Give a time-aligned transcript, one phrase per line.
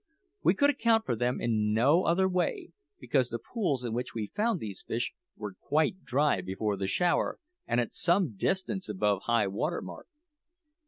[0.41, 4.31] We could account for them in no other way, because the pools in which we
[4.35, 9.45] found these fish were quite dry before the shower, and at some distance above high
[9.45, 10.07] water mark.